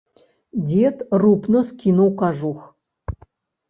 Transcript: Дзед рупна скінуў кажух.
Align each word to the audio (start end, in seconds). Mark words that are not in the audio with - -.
Дзед 0.69 0.97
рупна 1.25 1.63
скінуў 1.71 2.13
кажух. 2.25 2.69